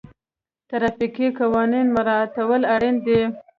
[0.69, 3.21] ټرافیکي قوانین مراعتول اړین دي.